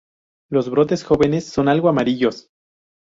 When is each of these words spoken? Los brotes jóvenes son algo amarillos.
Los 0.49 0.71
brotes 0.71 1.03
jóvenes 1.03 1.45
son 1.47 1.67
algo 1.69 1.87
amarillos. 1.87 2.49